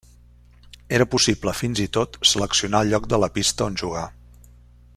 [0.97, 4.07] Era possible fins i tot seleccionar el lloc de la pista on jugar.